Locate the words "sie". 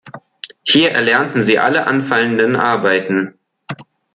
1.43-1.59